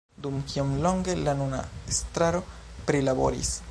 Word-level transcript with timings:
Dum 0.25 0.37
kiom 0.53 0.71
longe 0.85 1.15
la 1.27 1.37
nuna 1.43 1.61
estraro 1.97 2.45
prilaboris 2.91 3.59